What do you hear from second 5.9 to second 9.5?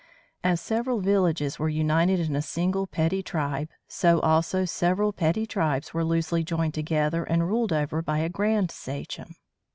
were loosely joined together and ruled over by a grand sachem.